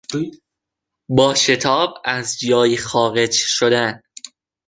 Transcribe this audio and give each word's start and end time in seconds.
با 1.09 1.35
شتاب 1.35 1.93
از 2.05 2.39
جایی 2.39 2.77
خارج 2.77 3.31
شدن 3.31 4.01